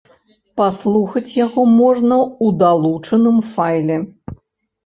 Паслухаць 0.59 1.35
яго 1.45 1.61
можна 1.81 2.17
ў 2.21 2.47
далучаным 2.63 3.37
файле. 3.53 4.01